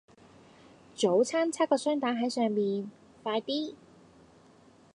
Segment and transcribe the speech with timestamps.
[0.95, 2.89] 早餐差個雙蛋喺上面，
[3.21, 3.75] 快啲